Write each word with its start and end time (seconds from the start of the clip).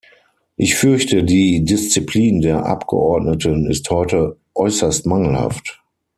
Ich 0.55 0.73
fürchte, 0.73 1.23
die 1.23 1.63
Disziplin 1.63 2.41
der 2.41 2.65
Abgeordneten 2.65 3.69
ist 3.69 3.87
heute 3.91 4.35
äußerst 4.55 5.05
mangelhaft. 5.05 5.79